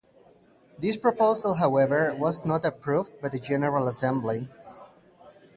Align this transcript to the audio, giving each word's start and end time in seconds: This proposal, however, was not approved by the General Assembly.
This 0.79 0.97
proposal, 0.97 1.53
however, 1.57 2.15
was 2.17 2.43
not 2.43 2.65
approved 2.65 3.21
by 3.21 3.29
the 3.29 3.37
General 3.39 3.87
Assembly. 3.87 4.49